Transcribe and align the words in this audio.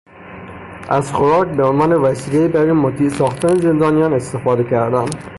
از 0.89 1.13
خوراک 1.13 1.47
به 1.57 1.65
عنوان 1.65 1.93
وسیلهای 1.93 2.47
برای 2.47 2.71
مطیع 2.71 3.09
ساختن 3.09 3.55
زندانیان 3.57 4.13
استفاده 4.13 4.63
کردند. 4.63 5.23